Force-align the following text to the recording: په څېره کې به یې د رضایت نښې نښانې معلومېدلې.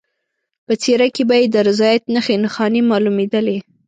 په 0.65 0.73
څېره 0.81 1.07
کې 1.15 1.23
به 1.29 1.35
یې 1.41 1.47
د 1.51 1.55
رضایت 1.69 2.03
نښې 2.13 2.35
نښانې 2.43 2.81
معلومېدلې. 2.89 3.57